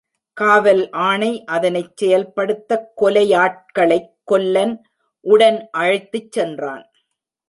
[0.37, 4.73] காவல் ஆணை அதனைச் செயல் படுத்தக் கொலை யாட்களைக் கொல்லன்
[5.25, 6.83] உடன் அழைத்துச் சென்றான்.